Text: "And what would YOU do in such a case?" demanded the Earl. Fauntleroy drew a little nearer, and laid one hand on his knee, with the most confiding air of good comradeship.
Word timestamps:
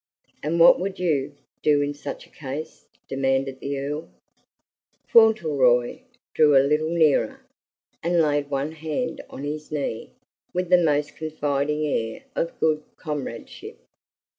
"And 0.41 0.59
what 0.59 0.79
would 0.79 0.97
YOU 0.97 1.35
do 1.61 1.83
in 1.83 1.93
such 1.93 2.25
a 2.25 2.31
case?" 2.31 2.87
demanded 3.07 3.59
the 3.59 3.77
Earl. 3.77 4.09
Fauntleroy 5.07 5.99
drew 6.33 6.57
a 6.57 6.65
little 6.65 6.89
nearer, 6.89 7.45
and 8.01 8.19
laid 8.19 8.49
one 8.49 8.71
hand 8.71 9.21
on 9.29 9.43
his 9.43 9.71
knee, 9.71 10.13
with 10.55 10.69
the 10.71 10.83
most 10.83 11.15
confiding 11.15 11.85
air 11.85 12.23
of 12.35 12.59
good 12.59 12.81
comradeship. 12.97 13.77